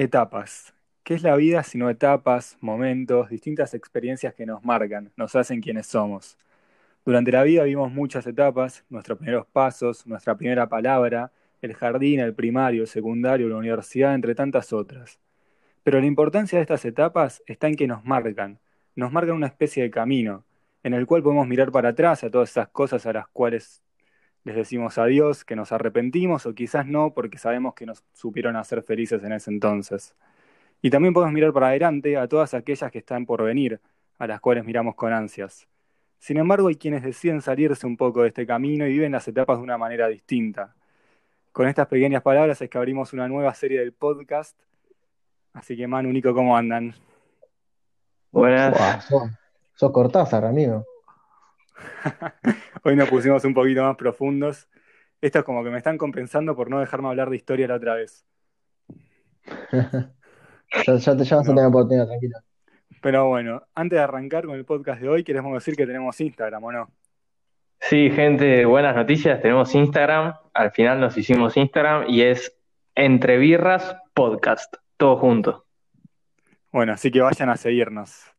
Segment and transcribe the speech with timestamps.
[0.00, 0.74] Etapas.
[1.02, 5.88] ¿Qué es la vida sino etapas, momentos, distintas experiencias que nos marcan, nos hacen quienes
[5.88, 6.38] somos?
[7.04, 11.32] Durante la vida vimos muchas etapas, nuestros primeros pasos, nuestra primera palabra,
[11.62, 15.18] el jardín, el primario, el secundario, la universidad, entre tantas otras.
[15.82, 18.60] Pero la importancia de estas etapas está en que nos marcan,
[18.94, 20.44] nos marcan una especie de camino,
[20.84, 23.82] en el cual podemos mirar para atrás a todas esas cosas a las cuales
[24.48, 28.82] les decimos adiós, que nos arrepentimos o quizás no porque sabemos que nos supieron hacer
[28.82, 30.14] felices en ese entonces.
[30.80, 33.78] Y también podemos mirar para adelante a todas aquellas que están por venir,
[34.18, 35.68] a las cuales miramos con ansias.
[36.18, 39.58] Sin embargo, hay quienes deciden salirse un poco de este camino y viven las etapas
[39.58, 40.74] de una manera distinta.
[41.52, 44.58] Con estas pequeñas palabras es que abrimos una nueva serie del podcast.
[45.52, 46.94] Así que, Manu, Nico, ¿cómo andan?
[48.32, 49.06] Buenas.
[49.74, 50.86] sos, Cortázar, amigo.
[52.84, 54.68] Hoy nos pusimos un poquito más profundos.
[55.20, 57.94] Esto es como que me están compensando por no dejarme hablar de historia la otra
[57.94, 58.24] vez.
[59.72, 60.12] ya,
[60.84, 62.38] te, vas a tener oportunidad, tranquilo.
[63.00, 66.64] Pero bueno, antes de arrancar con el podcast de hoy, queremos decir que tenemos Instagram,
[66.64, 66.92] ¿o no?
[67.80, 69.40] Sí, gente, buenas noticias.
[69.40, 70.34] Tenemos Instagram.
[70.52, 72.56] Al final nos hicimos Instagram y es
[72.94, 74.74] Entre Birras Podcast.
[74.96, 75.64] Todo junto.
[76.72, 78.37] Bueno, así que vayan a seguirnos.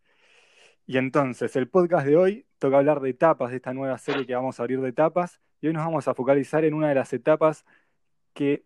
[0.89, 4.33] Y entonces, el podcast de hoy toca hablar de etapas de esta nueva serie que
[4.33, 5.39] vamos a abrir de etapas.
[5.61, 7.63] Y hoy nos vamos a focalizar en una de las etapas
[8.33, 8.63] que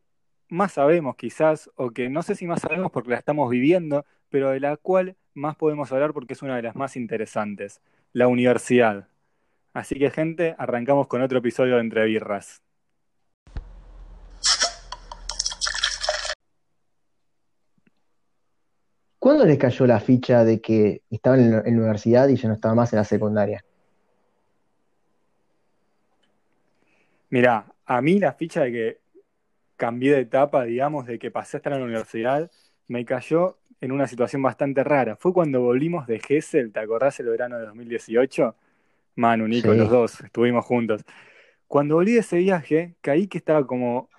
[0.47, 4.51] más sabemos quizás, o que no sé si más sabemos porque la estamos viviendo, pero
[4.51, 7.81] de la cual más podemos hablar porque es una de las más interesantes,
[8.13, 9.09] la universidad.
[9.73, 12.62] Así que gente, arrancamos con otro episodio de Entre Birras.
[19.33, 22.75] ¿Cuándo les cayó la ficha de que estaban en la universidad y ya no estaba
[22.75, 23.65] más en la secundaria?
[27.31, 28.97] Mirá, a mí la ficha de que
[29.75, 32.51] cambié de etapa, digamos, de que pasé a estar en la universidad,
[32.87, 35.15] me cayó en una situación bastante rara.
[35.15, 38.55] Fue cuando volvimos de Gessel, ¿te acordás el verano de 2018?
[39.15, 41.03] Manu, Nico, los dos, estuvimos juntos.
[41.65, 44.09] Cuando volví de ese viaje, caí que estaba como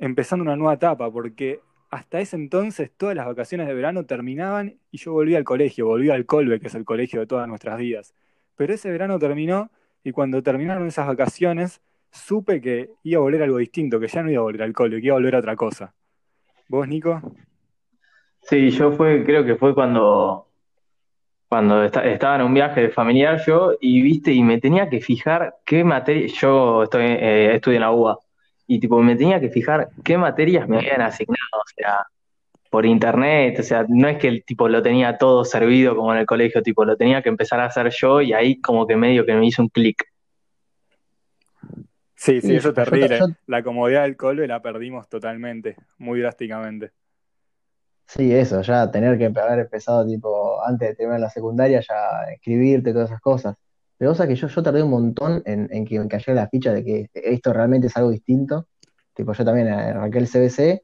[0.00, 1.60] empezando una nueva etapa, porque
[1.94, 6.10] hasta ese entonces todas las vacaciones de verano terminaban y yo volví al colegio, volví
[6.10, 8.14] al Colbe, que es el colegio de todas nuestras vidas.
[8.56, 9.70] Pero ese verano terminó
[10.02, 14.30] y cuando terminaron esas vacaciones, supe que iba a volver algo distinto, que ya no
[14.30, 15.94] iba a volver al cole, que iba a volver a otra cosa.
[16.68, 17.22] ¿Vos, Nico?
[18.42, 20.48] Sí, yo fue, creo que fue cuando,
[21.48, 25.84] cuando estaba en un viaje familiar yo y viste, y me tenía que fijar qué
[25.84, 28.18] materia, yo estoy, eh, estudio en la UBA,
[28.66, 32.06] y tipo me tenía que fijar qué materias me habían asignado, o sea,
[32.70, 36.20] por internet, o sea, no es que el tipo lo tenía todo servido como en
[36.20, 39.24] el colegio, tipo lo tenía que empezar a hacer yo y ahí como que medio
[39.24, 40.02] que me hizo un clic.
[42.16, 43.20] Sí, sí, eso es terrible.
[43.46, 46.92] La comodidad del cole la perdimos totalmente, muy drásticamente.
[48.06, 52.92] Sí, eso, ya tener que haber empezado tipo antes de terminar la secundaria, ya escribirte,
[52.92, 53.56] todas esas cosas.
[53.96, 56.72] Pero cosa que yo, yo tardé un montón en, en que me cayera la ficha
[56.72, 58.66] de que esto realmente es algo distinto.
[59.14, 60.82] Tipo, yo también arranqué el CBC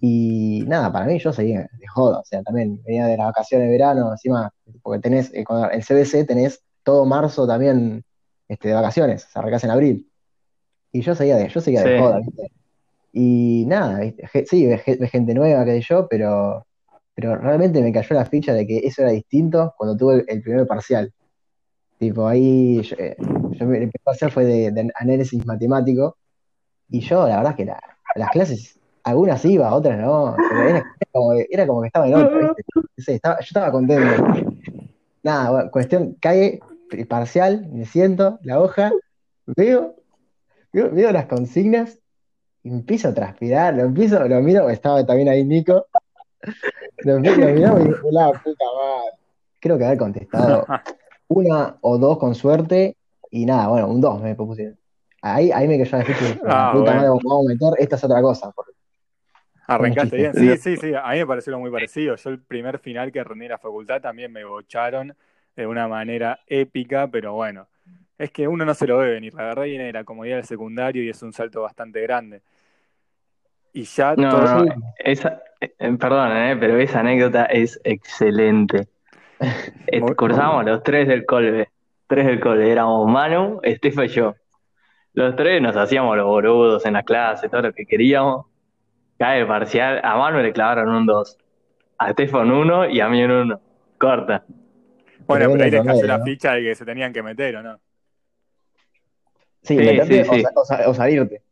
[0.00, 2.20] y nada, para mí yo seguía de joda.
[2.20, 6.26] O sea, también venía de las vacaciones de verano, encima, porque tenés, eh, el CBC
[6.26, 8.04] tenés todo marzo también
[8.48, 10.10] este, de vacaciones, o sea, arrancás en abril.
[10.92, 12.50] Y yo seguía de, yo seguía de joda, ¿viste?
[13.12, 14.46] Y nada, ¿viste?
[14.46, 16.66] sí, ves, gente nueva, que yo, pero,
[17.14, 20.66] pero realmente me cayó la ficha de que eso era distinto cuando tuve el, primer
[20.66, 21.12] parcial.
[21.98, 26.16] Tipo, ahí, yo, eh, el primer parcial fue de, análisis matemático,
[26.88, 30.36] y yo, la verdad es que las clases, algunas iba, otras no,
[31.50, 32.54] era, como, que estaba en otro,
[32.96, 33.20] ¿viste?
[33.24, 34.24] yo estaba contento.
[35.22, 36.60] Nada, cuestión, cae
[37.08, 38.92] parcial, me siento, la hoja,
[39.46, 39.98] veo
[40.72, 41.98] veo, las consignas
[42.62, 45.86] y empiezo a transpirar, lo empiezo, lo miro, estaba también ahí Nico,
[46.98, 47.60] lo, lo y
[48.12, 49.10] la puta madre.
[49.60, 50.66] Creo que haber contestado
[51.28, 52.96] una o dos con suerte
[53.30, 54.74] y nada, bueno, un dos me propuse.
[55.20, 56.40] Ahí, ahí me quedó difícil.
[56.46, 58.52] Ah, puta madre, vamos a meter, esta es otra cosa.
[59.66, 62.16] Arrancaste bien, sí, sí, sí, a mí me pareció muy parecido.
[62.16, 65.14] Yo el primer final que rendí en la facultad también me bocharon
[65.54, 67.68] de una manera épica, pero bueno,
[68.16, 69.34] es que uno no se lo ve venir.
[69.34, 72.40] La verdad viene de la comodidad del secundario y es un salto bastante grande.
[73.74, 74.64] Y ya todo...
[74.98, 78.88] esa, eh, perdón, eh, pero esa anécdota es excelente.
[79.86, 81.70] Eh, cursábamos los tres del Colbe.
[82.06, 82.70] Tres del Colbe.
[82.70, 84.34] Éramos Manu, Estefa y yo.
[85.14, 88.46] Los tres nos hacíamos los boludos en la clase, todo lo que queríamos.
[89.18, 90.00] Cae parcial.
[90.04, 91.38] A Manu le clavaron un 2.
[91.98, 93.60] A Estefan un 1 y a mí un 1.
[93.98, 94.44] Corta.
[95.26, 97.80] Bueno, pero ahí les cayó la ficha de que se tenían que meter, ¿o no?
[99.62, 100.24] Sí, meterte
[100.86, 101.42] O, salirte.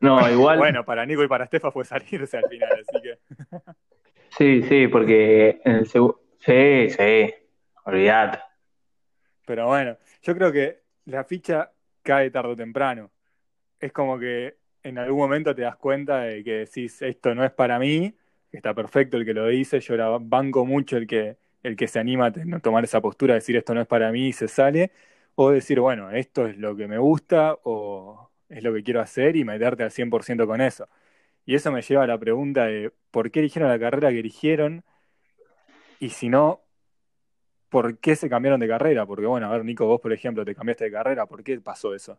[0.00, 0.58] No, igual.
[0.58, 3.18] Bueno, para Nico y para Estefa fue salirse al final, así que.
[4.36, 6.20] Sí, sí, porque en el segundo...
[6.40, 7.34] Sí, sí,
[7.84, 8.40] olvídate.
[9.46, 11.70] Pero bueno, yo creo que la ficha
[12.02, 13.10] cae tarde o temprano.
[13.78, 17.52] Es como que en algún momento te das cuenta de que decís, esto no es
[17.52, 18.14] para mí,
[18.50, 21.98] está perfecto el que lo dice, yo la banco mucho el que, el que se
[21.98, 24.92] anima a tomar esa postura, decir esto no es para mí y se sale,
[25.34, 29.36] o decir, bueno, esto es lo que me gusta o es lo que quiero hacer
[29.36, 30.88] y meterte al 100% con eso.
[31.46, 34.84] Y eso me lleva a la pregunta de por qué eligieron la carrera que eligieron
[36.00, 36.60] y si no,
[37.68, 39.06] ¿por qué se cambiaron de carrera?
[39.06, 41.94] Porque bueno, a ver, Nico, vos por ejemplo te cambiaste de carrera, ¿por qué pasó
[41.94, 42.18] eso?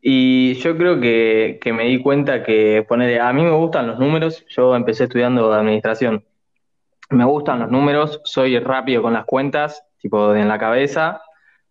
[0.00, 3.98] Y yo creo que, que me di cuenta que poner, a mí me gustan los
[3.98, 6.24] números, yo empecé estudiando administración.
[7.10, 11.20] Me gustan los números, soy rápido con las cuentas, tipo en la cabeza,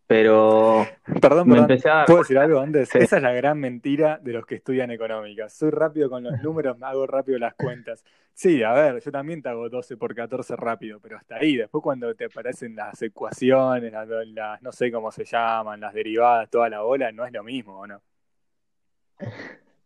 [0.07, 0.88] pero
[1.21, 2.89] Perdón, me perdón, a ¿puedo decir algo antes?
[2.89, 3.00] Sí.
[3.00, 5.54] Esa es la gran mentira de los que estudian económicas.
[5.54, 8.04] Soy rápido con los números, me hago rápido las cuentas.
[8.33, 11.56] Sí, a ver, yo también te hago 12 por 14 rápido, pero hasta ahí.
[11.56, 16.50] Después cuando te aparecen las ecuaciones, las, las- no sé cómo se llaman, las derivadas,
[16.50, 18.01] toda la bola, no es lo mismo, ¿o no?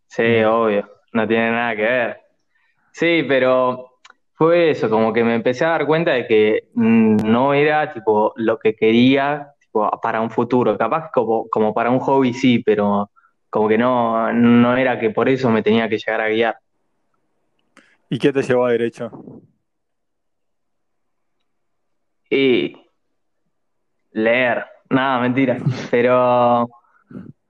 [0.07, 2.17] Sí, obvio, no tiene nada que ver.
[2.91, 3.99] Sí, pero
[4.33, 8.33] fue eso, como que me empecé a dar cuenta de que mm, no era tipo
[8.37, 9.53] lo que quería
[10.01, 10.77] para un futuro.
[10.77, 13.09] Capaz como, como para un hobby sí, pero
[13.49, 16.57] como que no, no era que por eso me tenía que llegar a guiar.
[18.09, 19.11] ¿Y qué te llevó a derecho?
[22.29, 22.75] Y
[24.11, 25.57] leer, nada, mentira.
[25.89, 26.69] Pero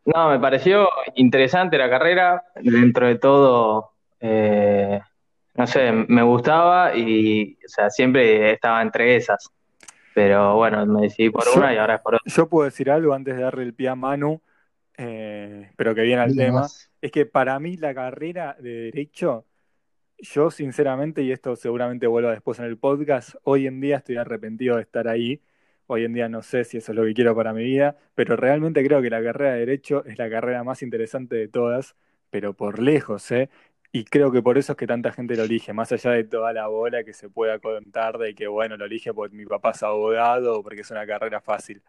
[0.06, 5.00] no, me pareció interesante la carrera, dentro de todo, eh,
[5.54, 9.52] no sé, me gustaba y, o sea, siempre estaba entre esas.
[10.14, 12.26] Pero bueno, me decidí por Yo, una y ahora es por otra.
[12.26, 14.42] yo puedo decir algo antes de darle el pie a Manu,
[14.98, 16.62] eh, pero que viene al tema.
[16.62, 16.92] más.
[17.02, 19.48] Es que para mí la carrera de derecho
[20.20, 24.76] Yo, sinceramente, y esto seguramente vuelva después en el podcast, hoy en día estoy arrepentido
[24.78, 25.42] de estar ahí.
[25.88, 28.36] Hoy en día no sé si eso es lo que quiero para mi vida, pero
[28.38, 31.96] realmente creo que la carrera de Derecho es la carrera más interesante de todas,
[32.30, 33.50] pero por lejos, ¿eh?
[33.94, 36.54] Y creo que por eso es que tanta gente lo elige, más allá de toda
[36.54, 39.84] la bola que se pueda contar de que, bueno, lo elige porque mi papá es
[39.84, 41.82] abogado o porque es una carrera fácil.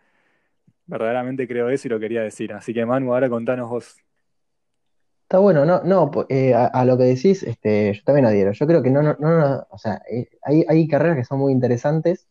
[0.86, 2.52] Verdaderamente creo eso y lo quería decir.
[2.52, 3.96] Así que, Manu, ahora contanos vos.
[5.22, 8.52] Está bueno, no, no, eh, a, lo que decís, este, yo también adhiero.
[8.52, 11.38] Yo creo que no, no, no, no, o sea, eh, hay, hay carreras que son
[11.38, 12.28] muy interesantes,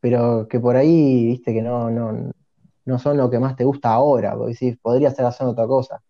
[0.00, 2.32] pero que por ahí, viste, que no, no,
[2.84, 6.02] no son lo que más te gusta ahora, porque decís, podría estar haciendo otra cosa.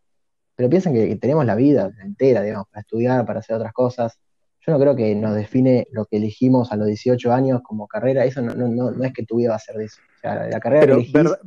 [0.57, 4.19] Pero piensen que, que tenemos la vida entera, digamos, para estudiar, para hacer otras cosas.
[4.61, 8.25] Yo no creo que nos define lo que elegimos a los 18 años como carrera,
[8.25, 10.03] eso no, no, no, no es que tu vida va a ser de eso.
[10.15, 11.39] O sea, la carrera que Pero, elegís, ver-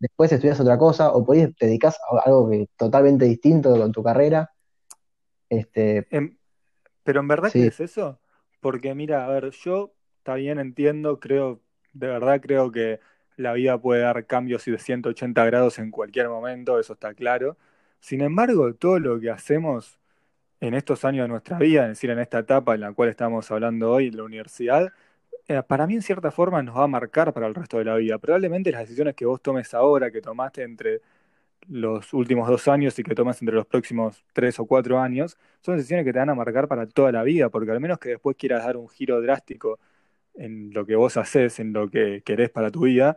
[0.00, 3.92] después estudias otra cosa, o por ahí te dedicas a algo que totalmente distinto con
[3.92, 4.50] tu carrera.
[5.48, 6.38] Este, en-
[7.04, 8.20] pero en verdad sí, crees eso?
[8.60, 11.60] Porque mira, a ver, yo está bien, entiendo, creo,
[11.92, 13.00] de verdad creo que
[13.36, 17.56] la vida puede dar cambios y de 180 grados en cualquier momento, eso está claro.
[18.04, 19.98] Sin embargo, todo lo que hacemos
[20.60, 23.50] en estos años de nuestra vida, es decir, en esta etapa en la cual estamos
[23.50, 24.92] hablando hoy, en la universidad,
[25.48, 27.96] eh, para mí en cierta forma nos va a marcar para el resto de la
[27.96, 28.18] vida.
[28.18, 31.00] Probablemente las decisiones que vos tomes ahora, que tomaste entre
[31.68, 35.76] los últimos dos años y que tomas entre los próximos tres o cuatro años, son
[35.78, 38.36] decisiones que te van a marcar para toda la vida, porque al menos que después
[38.36, 39.80] quieras dar un giro drástico
[40.34, 43.16] en lo que vos haces, en lo que querés para tu vida,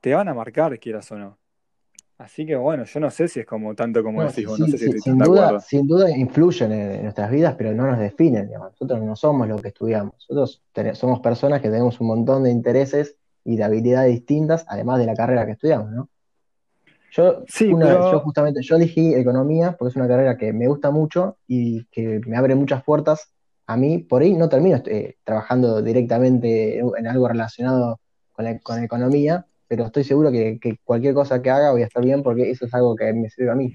[0.00, 1.38] te van a marcar, quieras o no.
[2.18, 4.58] Así que bueno, yo no sé si es como tanto como no, decís sí, vos,
[4.58, 5.60] no sé si sí, sin duda, acuerdo.
[5.60, 8.70] sin duda influyen en, en nuestras vidas, pero no nos definen, digamos.
[8.72, 10.14] Nosotros no somos lo que estudiamos.
[10.14, 14.98] Nosotros tene- somos personas que tenemos un montón de intereses y de habilidades distintas, además
[14.98, 16.08] de la carrera que estudiamos, ¿no?
[17.10, 20.68] Yo, Sí, una, yo pero justamente, yo elegí economía porque es una carrera que me
[20.68, 23.32] gusta mucho y que me abre muchas puertas.
[23.66, 28.00] A mí, por ahí no termino eh, trabajando directamente en, algo relacionado
[28.32, 32.04] con la, con economía, pero estoy seguro que, cualquier cosa que haga voy a estar
[32.04, 33.74] bien porque eso es algo que me sirve a mí.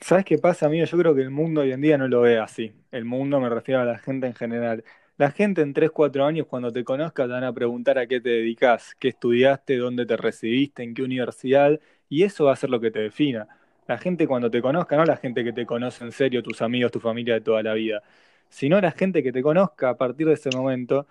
[0.00, 0.84] ¿Sabes qué pasa, amigo?
[0.84, 2.72] Yo creo que el mundo hoy en día no lo ve así.
[2.92, 4.84] El mundo me refiero a la gente en general.
[5.16, 8.20] La gente en 3 4 años, cuando te conozca, te van a preguntar a qué
[8.20, 12.70] te dedicas, qué estudiaste, dónde te recibiste, en qué universidad, y eso va a ser
[12.70, 13.48] lo que te defina.
[13.88, 16.92] La gente cuando te conozca, no la gente que te conoce en serio, tus amigos,
[16.92, 18.02] tu familia de toda la vida,
[18.48, 21.08] sino la gente que te conozca a partir de ese momento,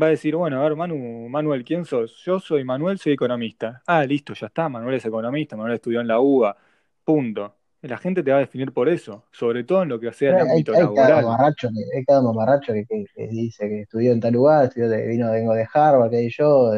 [0.00, 2.16] va a decir, bueno, a ver, Manu, Manuel, ¿quién sos?
[2.24, 3.82] Yo soy Manuel, soy economista.
[3.86, 6.56] Ah, listo, ya está, Manuel es economista, Manuel estudió en la UBA,
[7.04, 7.56] punto.
[7.82, 10.38] La gente te va a definir por eso, sobre todo en lo que sea el
[10.38, 11.22] hay, ámbito hay cada laboral.
[11.22, 15.06] mamarracho hay cada mamarracho que, que- que dice que estudió en tal lugar, estudió de,
[15.06, 16.72] vino, vengo de Harvard, que yo,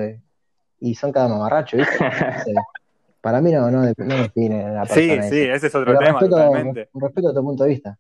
[0.80, 1.99] y son cada mamarracho, ¿viste?
[3.20, 5.44] Para mí no, no, no define a la Sí, persona sí, eso.
[5.44, 6.90] ese es otro Pero tema respeto, totalmente.
[6.94, 7.99] respeto tu punto de vista.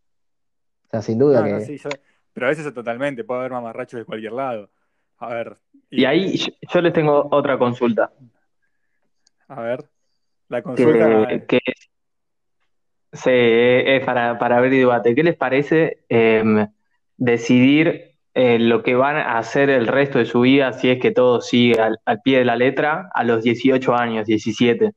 [0.86, 1.60] O sea, sin duda No, no, que...
[1.60, 1.90] sí, yo,
[2.32, 4.70] pero a veces totalmente, puede haber mamarrachos de cualquier lado.
[5.18, 5.56] A ver,
[5.90, 8.10] Y y, ahí yo yo les tengo otra consulta,
[9.48, 9.84] a ver,
[10.48, 11.60] la consulta, que, que
[13.12, 15.14] Sí, es para, para abrir debate.
[15.14, 16.68] ¿Qué les parece eh,
[17.16, 21.12] decidir eh, lo que van a hacer el resto de su vida si es que
[21.12, 24.92] todo sigue al, al pie de la letra a los 18 años, 17?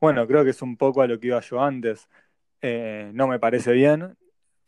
[0.00, 2.08] bueno, creo que es un poco a lo que iba yo antes.
[2.60, 4.16] Eh, no me parece bien,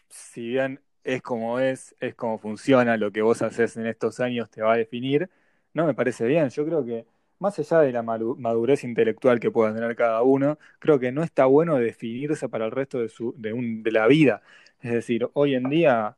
[0.09, 4.51] si bien es como es, es como funciona, lo que vos haces en estos años
[4.51, 5.31] te va a definir,
[5.75, 6.49] no me parece bien.
[6.51, 7.07] Yo creo que
[7.39, 11.47] más allá de la madurez intelectual que pueda tener cada uno, creo que no está
[11.47, 14.43] bueno definirse para el resto de su, de la vida.
[14.81, 16.17] Es decir, hoy en día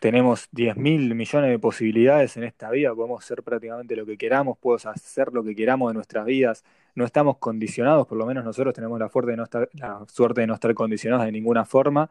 [0.00, 4.58] tenemos 10 mil millones de posibilidades en esta vida, podemos ser prácticamente lo que queramos,
[4.58, 6.64] podemos hacer lo que queramos de nuestras vidas,
[6.94, 10.46] no estamos condicionados, por lo menos nosotros tenemos la, de no estar- la suerte de
[10.46, 12.10] no estar condicionados de ninguna forma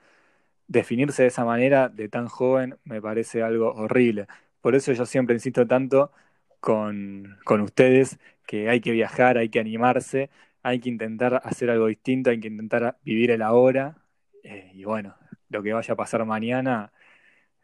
[0.67, 4.27] definirse de esa manera de tan joven me parece algo horrible.
[4.62, 6.12] Por eso yo siempre insisto tanto
[6.60, 10.29] con, con ustedes que hay que viajar, hay que animarse,
[10.63, 13.98] hay que intentar hacer algo distinto, hay que intentar vivir el ahora.
[14.43, 15.15] eh, y bueno,
[15.50, 16.91] lo que vaya a pasar mañana,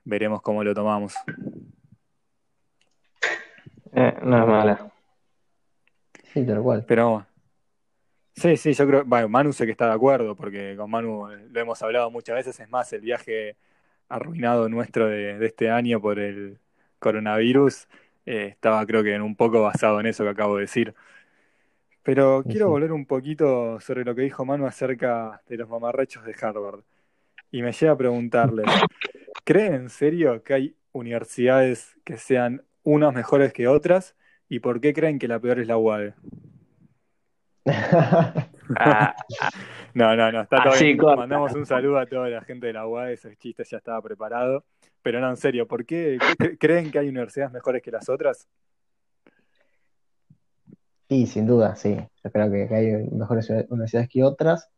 [0.04, 1.16] veremos cómo lo tomamos.
[3.94, 4.92] Eh, no es mala.
[6.34, 6.86] Sí, tal cual.
[6.88, 7.26] Pero
[8.42, 11.48] sí, sí, yo creo, bueno, Manu sé que está de acuerdo, porque con Manu eh,
[11.52, 13.56] lo hemos hablado muchas veces, es más, el viaje
[14.10, 16.60] arruinado nuestro de, de este año por el
[17.00, 17.88] coronavirus
[18.26, 20.94] eh, estaba creo que en un poco basado en eso que acabo de decir.
[22.04, 26.36] Pero quiero volver un poquito sobre lo que dijo Manu acerca de los mamarrachos de
[26.40, 26.82] Harvard.
[27.52, 28.66] Y me llega a preguntarles,
[29.44, 34.16] ¿creen en serio que hay universidades que sean unas mejores que otras?
[34.50, 36.16] ¿Y por qué creen que la peor es la UADE?
[37.66, 39.16] Ah,
[39.94, 40.98] No, no, no, está todo así bien.
[40.98, 41.18] corta.
[41.18, 44.64] Mandamos un saludo a toda la gente de la UADE, ese chiste ya estaba preparado.
[45.02, 46.18] Pero no, en serio, ¿por qué,
[46.60, 48.48] creen que hay universidades mejores que las otras?
[51.10, 51.98] Sí, sin duda, sí.
[52.24, 54.70] Yo creo que, que hay mejores universidades que otras,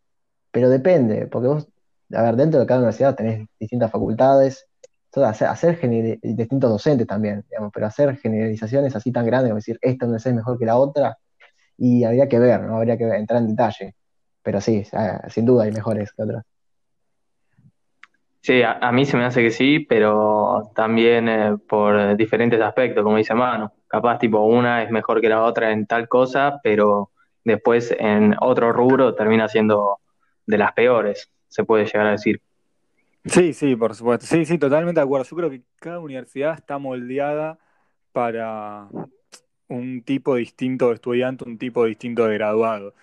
[0.52, 1.68] pero depende, porque vos,
[2.12, 4.68] a ver, dentro de cada universidad tenés distintas facultades,
[5.12, 5.80] todo, hacer, hacer
[6.24, 10.38] distintos docentes también, digamos, pero hacer generalizaciones así tan grandes como decir esta universidad es
[10.38, 11.18] mejor que la otra,
[11.78, 12.78] y habría que ver, ¿no?
[12.78, 13.96] Habría que entrar en detalle.
[14.42, 16.44] Pero sí, ah, sin duda hay mejores que otras.
[18.42, 23.04] Sí, a, a mí se me hace que sí, pero también eh, por diferentes aspectos,
[23.04, 23.70] como dice Manu.
[23.88, 27.12] Capaz, tipo, una es mejor que la otra en tal cosa, pero
[27.46, 30.00] después en otro rubro termina siendo
[30.46, 32.42] de las peores, se puede llegar a decir.
[33.26, 34.26] Sí, sí, por supuesto.
[34.26, 35.26] Sí, sí, totalmente de acuerdo.
[35.26, 37.58] Yo creo que cada universidad está moldeada
[38.12, 38.90] para
[39.76, 42.94] un tipo distinto de estudiante, un tipo distinto de graduado.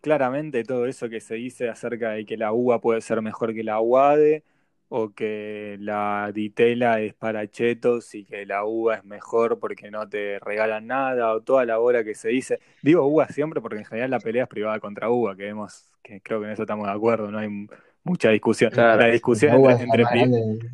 [0.00, 3.64] Claramente todo eso que se dice acerca de que la UBA puede ser mejor que
[3.64, 4.44] la UADE
[4.88, 10.08] o que la Ditela es para chetos y que la UBA es mejor porque no
[10.08, 12.60] te regalan nada o toda la hora que se dice.
[12.82, 16.20] Digo UBA siempre porque en general la pelea es privada contra UBA, que vemos que
[16.20, 17.68] creo que en eso estamos de acuerdo, no hay
[18.02, 18.70] mucha discusión.
[18.70, 19.02] Claro.
[19.02, 20.70] La discusión La entre, entre pri-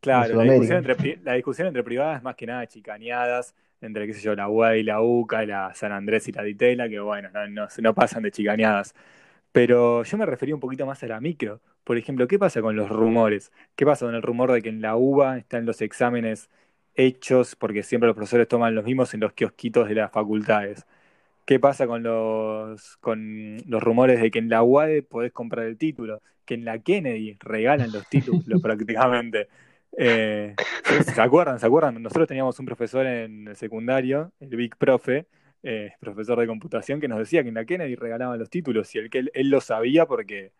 [0.00, 4.14] Claro, la discusión entre, la discusión entre privadas es más que nada chicaneadas, entre, qué
[4.14, 7.30] sé yo, la UAD y la UCA, la San Andrés y la Ditela, que bueno,
[7.32, 8.94] no, no, no pasan de chicaneadas.
[9.52, 11.60] Pero yo me refería un poquito más a la micro.
[11.84, 13.52] Por ejemplo, ¿qué pasa con los rumores?
[13.74, 16.50] ¿Qué pasa con el rumor de que en la UBA están los exámenes
[16.94, 20.86] hechos, porque siempre los profesores toman los mismos en los kiosquitos de las facultades?
[21.46, 25.76] ¿Qué pasa con los, con los rumores de que en la UADE podés comprar el
[25.78, 26.22] título?
[26.44, 29.48] Que en la Kennedy regalan los títulos prácticamente.
[29.96, 30.54] Eh,
[31.14, 31.58] ¿se acuerdan?
[31.58, 32.02] ¿Se acuerdan?
[32.02, 35.26] Nosotros teníamos un profesor en el secundario, el Big Profe,
[35.62, 38.98] eh, profesor de computación, que nos decía que en la Kennedy regalaban los títulos y
[38.98, 40.52] el que él, él lo sabía porque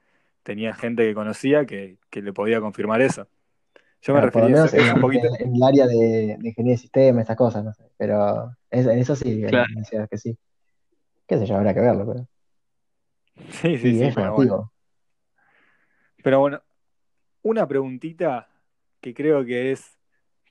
[0.43, 3.29] tenía gente que conocía que, que le podía confirmar eso.
[4.03, 5.29] Yo me lo refería a eso, en, un poquito.
[5.39, 7.85] en- el área de, de ingeniería de sistemas, estas cosas, no sé.
[7.97, 9.67] Pero es- en eso sí, Claro.
[10.11, 10.37] que sí.
[11.27, 12.27] Qué sé yo, habrá que verlo, pero
[13.51, 14.73] Sí, sí, sí, sí, bueno.
[16.23, 16.61] Pero bueno,
[17.43, 18.49] una preguntita
[19.01, 19.99] que creo que es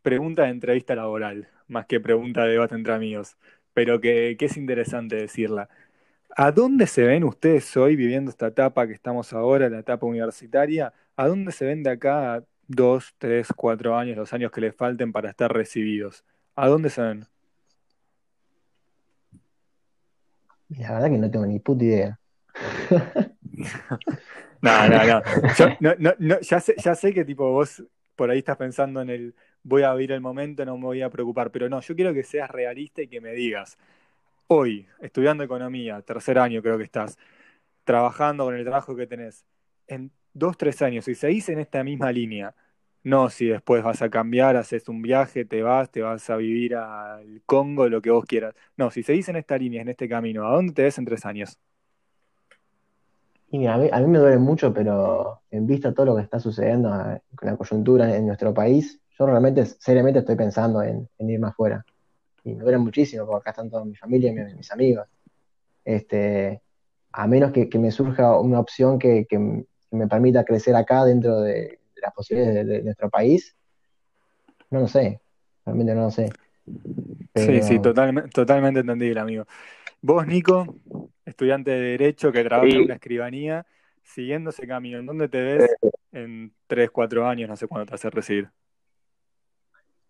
[0.02, 3.38] pregunta de entrevista laboral, más que pregunta de debate entre amigos,
[3.74, 5.70] pero que, que es interesante decirla.
[6.36, 10.94] ¿A dónde se ven ustedes hoy viviendo esta etapa que estamos ahora, la etapa universitaria?
[11.16, 14.76] ¿A dónde se ven de acá a dos, tres, cuatro años, los años que les
[14.76, 16.24] falten para estar recibidos?
[16.56, 17.26] ¿A dónde se ven?
[20.70, 22.20] La verdad que no tengo ni puta idea.
[24.62, 25.22] No, no, no.
[25.58, 27.82] Yo, no, no, no, ya sé, ya sé que tipo vos
[28.20, 31.10] por ahí estás pensando en el voy a vivir el momento, no me voy a
[31.10, 33.78] preocupar, pero no, yo quiero que seas realista y que me digas,
[34.48, 37.18] hoy, estudiando economía, tercer año creo que estás,
[37.86, 39.46] trabajando con el trabajo que tenés,
[39.88, 42.56] en dos, tres años, si seguís en esta misma línea,
[43.04, 46.76] No si después vas a cambiar, haces un viaje, te vas, te vas a vivir
[46.76, 48.56] al Congo, lo que vos quieras.
[48.78, 51.26] No, si seguís en esta línea, en este camino, ¿a dónde te ves en tres
[51.26, 51.60] años?
[53.52, 56.16] Y mira, a mí, a mí me duele mucho, pero en vista de todo lo
[56.16, 60.84] que está sucediendo eh, con la coyuntura en nuestro país, yo realmente, seriamente estoy pensando
[60.84, 61.84] en, en irme afuera.
[62.44, 65.08] Y me duele muchísimo, porque acá están toda mi familia y mis, mis amigos.
[65.84, 66.62] Este,
[67.12, 71.42] a menos que, que me surja una opción que, que me permita crecer acá dentro
[71.42, 73.56] de, las posibilidades de, de nuestro país,
[74.70, 75.20] no lo sé,
[75.66, 76.30] realmente no lo sé.
[77.36, 79.46] Sí, sí, totalmente, totalmente entendible, amigo.
[80.02, 80.76] Vos, Nico,
[81.26, 83.66] estudiante de Derecho que trabaja en una escribanía,
[84.04, 85.76] siguiendo ese camino, ¿en dónde te ves
[86.12, 87.50] en tres, cuatro años?
[87.50, 88.50] No sé cuándo te a recibir.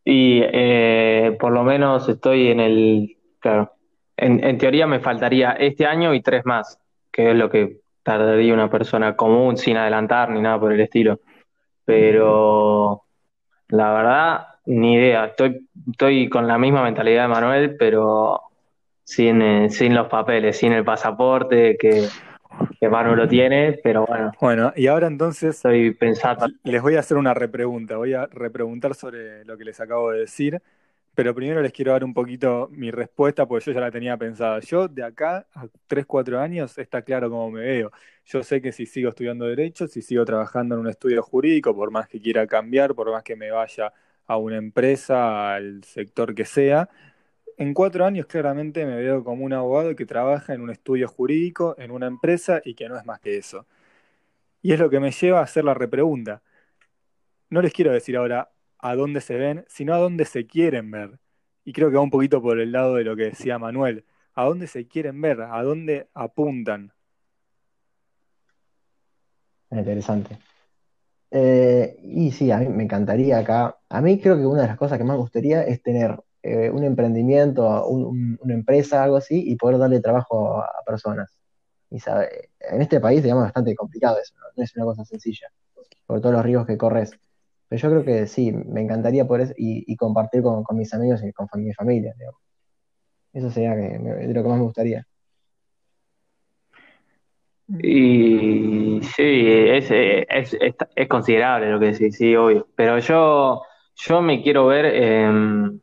[0.06, 3.74] y eh, por lo menos estoy en el, claro,
[4.16, 6.80] en, en teoría me faltaría este año y tres más,
[7.12, 11.20] que es lo que tardaría una persona común sin adelantar ni nada por el estilo.
[11.86, 13.04] Pero
[13.70, 15.26] la verdad, ni idea.
[15.26, 18.42] Estoy, estoy con la misma mentalidad de Manuel, pero
[19.10, 22.08] sin, eh, sin los papeles, sin el pasaporte que,
[22.80, 26.46] que Manu lo tiene, pero bueno, Bueno, y ahora entonces estoy pensando.
[26.64, 27.98] les voy a hacer una repregunta.
[27.98, 30.62] Voy a repreguntar sobre lo que les acabo de decir,
[31.16, 34.60] pero primero les quiero dar un poquito mi respuesta, porque yo ya la tenía pensada.
[34.60, 37.92] Yo de acá a 3, 4 años está claro cómo me veo.
[38.26, 41.90] Yo sé que si sigo estudiando Derecho, si sigo trabajando en un estudio jurídico, por
[41.90, 43.92] más que quiera cambiar, por más que me vaya
[44.28, 46.88] a una empresa, al sector que sea,
[47.60, 51.76] en cuatro años claramente me veo como un abogado que trabaja en un estudio jurídico,
[51.78, 53.68] en una empresa y que no es más que eso.
[54.62, 56.42] Y es lo que me lleva a hacer la repregunta.
[57.50, 61.20] No les quiero decir ahora a dónde se ven, sino a dónde se quieren ver.
[61.66, 64.06] Y creo que va un poquito por el lado de lo que decía Manuel.
[64.36, 65.42] ¿A dónde se quieren ver?
[65.42, 66.94] ¿A dónde apuntan?
[69.72, 70.40] interesante.
[71.32, 73.78] Eh, y sí, a mí me encantaría acá.
[73.90, 76.84] A mí creo que una de las cosas que más gustaría es tener eh, un
[76.84, 81.38] emprendimiento, un- un- una empresa, algo así, y poder darle trabajo a, personas.
[81.92, 81.98] Y
[82.60, 84.64] en este país, digamos, es bastante complicado eso, ¿no?
[84.64, 85.48] Es una cosa sencilla,
[86.06, 87.12] por todos los riesgos que corres.
[87.68, 91.48] Pero yo creo que sí, me encantaría poder y, compartir con, mis amigos y con
[91.64, 92.16] mi familia.
[93.34, 95.08] Eso sería de lo que más me gustaría.
[97.78, 102.68] Y sí, es, eh, considerable lo que decís, sí, obvio.
[102.76, 103.62] Pero yo,
[103.96, 105.80] yo me quiero ver em,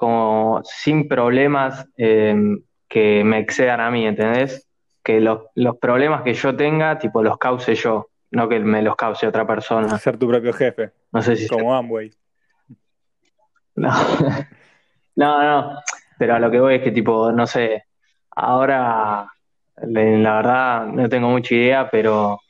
[0.00, 4.66] como sin problemas em, que me excedan a mí, ¿entendés?
[5.02, 8.96] Que los, los problemas que yo tenga, tipo, los cause yo, no que me los
[8.96, 9.98] cause otra persona.
[9.98, 11.48] Ser tu propio jefe, No sé si se...
[11.48, 12.10] como Amway.
[13.76, 13.90] No,
[15.16, 15.80] no, no.
[16.18, 17.84] Pero a lo que voy es que, tipo, no sé,
[18.30, 19.26] ahora
[19.76, 22.40] la verdad no tengo mucha idea, pero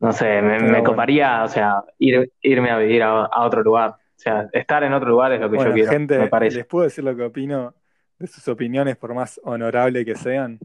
[0.00, 0.84] no sé, me, Pero me bueno.
[0.84, 3.94] coparía, o sea, ir, irme a vivir a, a otro lugar.
[4.16, 6.56] O sea, estar en otro lugar es lo que yo quiero, me parece.
[6.56, 7.74] ¿les puedo decir lo que opino
[8.18, 10.58] de sus opiniones, por más honorable que sean?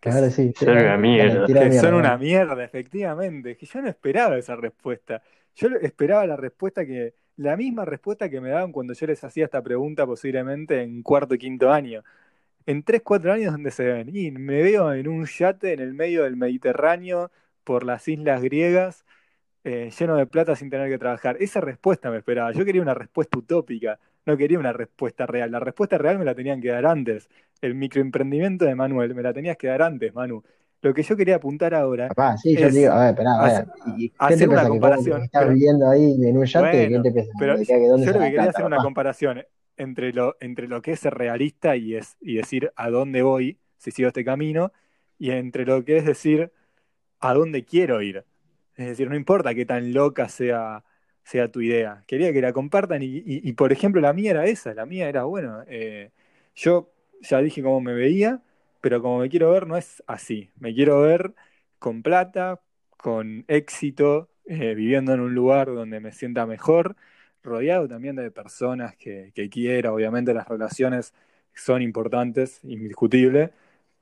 [0.00, 1.46] Que, s- sí, Son una mierda.
[1.46, 3.56] que son una mierda, efectivamente.
[3.56, 5.22] Que yo no esperaba esa respuesta.
[5.54, 9.44] Yo esperaba la respuesta que, la misma respuesta que me daban cuando yo les hacía
[9.44, 12.02] esta pregunta posiblemente en cuarto y quinto año.
[12.66, 14.10] En tres, cuatro años, ¿dónde se ven?
[14.14, 17.30] Y me veo en un yate en el medio del Mediterráneo,
[17.64, 19.04] por las islas griegas,
[19.64, 21.36] eh, lleno de plata sin tener que trabajar.
[21.40, 22.52] Esa respuesta me esperaba.
[22.52, 25.50] Yo quería una respuesta utópica, no quería una respuesta real.
[25.50, 27.28] La respuesta real me la tenían que dar antes.
[27.60, 30.42] El microemprendimiento de Manuel me la tenías que dar antes, Manu.
[30.82, 33.44] Lo que yo quería apuntar ahora Papá, sí, yo es digo, a ver, esperá, a
[33.44, 34.64] ver, ¿y qué hacer te una pasa?
[34.64, 36.88] ¿Que comparación, estás viviendo ahí en un yate?
[37.02, 38.84] ¿Qué te pero ¿De qué, de dónde yo lo que quería plata, hacer una papá?
[38.84, 39.44] comparación
[39.78, 43.58] entre lo, entre lo que es ser realista y, es, y decir a dónde voy,
[43.78, 44.72] si sigo este camino,
[45.18, 46.52] y entre lo que es decir
[47.20, 48.26] a dónde quiero ir.
[48.76, 50.84] Es decir, no importa qué tan loca sea,
[51.22, 52.04] sea tu idea.
[52.06, 54.74] Quería que la compartan y, por ejemplo, la mía era esa.
[54.74, 56.10] La mía era, bueno, eh,
[56.54, 58.42] yo ya dije cómo me veía,
[58.80, 60.50] pero como me quiero ver no es así.
[60.58, 61.34] Me quiero ver
[61.78, 62.60] con plata,
[62.96, 66.96] con éxito, eh, viviendo en un lugar donde me sienta mejor,
[67.42, 69.92] rodeado también de personas que, que quiera.
[69.92, 71.14] Obviamente las relaciones
[71.54, 73.52] son importantes, indiscutible,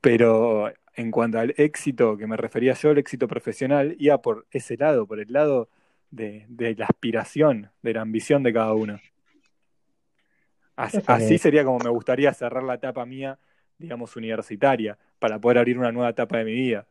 [0.01, 4.77] pero en cuanto al éxito que me refería yo, el éxito profesional, iba por ese
[4.77, 5.69] lado, por el lado
[6.11, 8.99] de, de la aspiración, de la ambición de cada uno.
[10.75, 13.39] Así, sería como me gustaría cerrar la etapa mía,
[13.77, 16.87] digamos, universitaria, para poder abrir una nueva etapa de mi vida.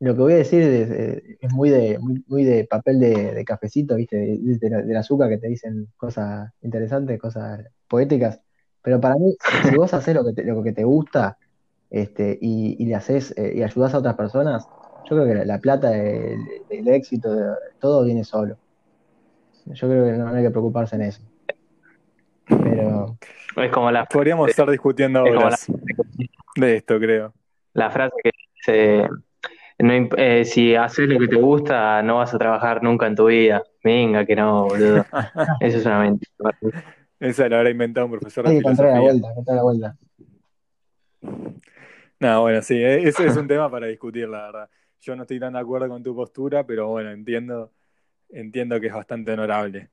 [0.00, 3.32] lo que voy a decir es, eh, es muy de, muy, muy de papel de,
[3.34, 4.16] de cafecito, ¿viste?
[4.16, 8.40] De, de la- del azúcar que te dicen cosas interesantes, cosas poéticas.
[8.82, 11.38] Pero para mí, si, si vos haces lo que te, lo que te gusta
[11.90, 14.68] este, y, y le haces eh, y ayudás a otras personas,
[15.08, 17.28] Yo creo que la, plata, el, éxito,
[17.78, 18.56] todo viene solo.
[19.66, 21.22] Yo creo que no, hay que preocuparse en eso.
[22.46, 23.16] Pero.
[23.56, 24.04] Es como la.
[24.04, 25.56] Podríamos estar discutiendo ahora
[26.56, 27.32] de esto, creo.
[27.72, 29.08] La frase que dice.
[29.78, 33.62] Eh, si haces lo que te gusta, no vas a trabajar nunca en tu vida.
[33.84, 35.04] Venga, que no, boludo.
[35.60, 36.32] Eso es una mentira.
[37.20, 38.92] Esa la habrá inventado un profesor de filosofía.
[38.92, 39.96] la vuelta, la vuelta.
[42.20, 44.70] No, bueno, sí, e-, ese es un tema para discutir, la verdad.
[45.00, 47.72] Yo no estoy tan de acuerdo con tu postura, pero bueno, entiendo,
[48.30, 49.90] entiendo que es bastante honorable.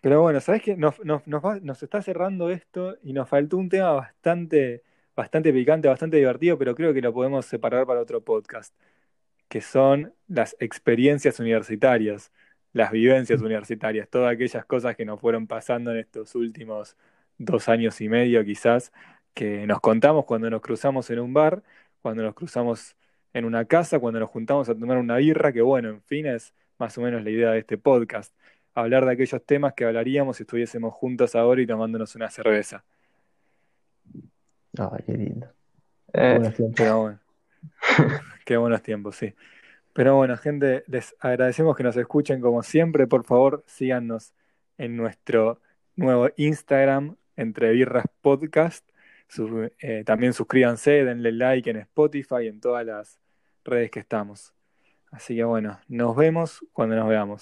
[0.00, 0.76] Pero bueno, ¿sabes qué?
[0.76, 4.82] Nos, nos, está cerrando esto y nos faltó un tema bastante,
[5.14, 8.74] bastante picante, bastante divertido, pero creo que lo podemos separar para otro podcast,
[9.48, 12.32] que son las experiencias universitarias,
[12.72, 16.96] las vivencias universitarias, todas aquellas cosas que nos fueron pasando en estos últimos
[17.38, 18.92] dos años y medio quizás,
[19.34, 21.62] que nos contamos cuando nos cruzamos en un bar,
[22.02, 22.96] cuando nos cruzamos
[23.32, 26.52] en una casa, cuando nos juntamos a tomar una birra, que bueno, en fin, es
[26.78, 28.34] más o menos la idea de este podcast
[28.74, 32.84] hablar de aquellos temas que hablaríamos si estuviésemos juntos ahora y tomándonos una cerveza.
[34.78, 35.48] Ay, qué lindo.
[36.12, 37.18] Eh, pero bueno.
[38.44, 39.34] qué buenos tiempos, sí.
[39.92, 43.06] Pero bueno, gente, les agradecemos que nos escuchen como siempre.
[43.06, 44.32] Por favor, síganos
[44.78, 45.60] en nuestro
[45.96, 48.88] nuevo Instagram, Entre Birras Podcast.
[49.80, 53.20] Eh, también suscríbanse, denle like en Spotify, en todas las
[53.64, 54.54] redes que estamos.
[55.10, 57.38] Así que bueno, nos vemos cuando nos veamos.